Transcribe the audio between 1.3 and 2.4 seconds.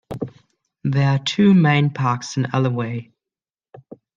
main parks